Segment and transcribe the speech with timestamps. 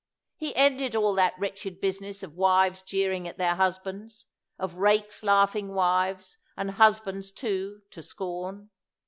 [0.35, 4.25] He ended all that wretched business of wives jeering at their hus bands,
[4.57, 8.71] of rakes laughing wives, and husbands, too, to scorn.